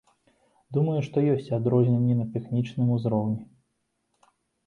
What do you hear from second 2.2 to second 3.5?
на тэхнічным узроўні.